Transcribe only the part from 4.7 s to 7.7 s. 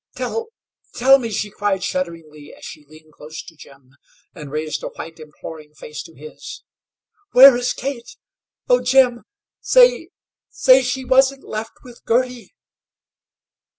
a white, imploring face to his. "Where